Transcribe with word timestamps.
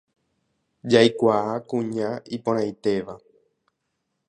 Jaikuaava 0.93 1.53
kuña 1.69 2.09
iporãitéva. 2.37 3.13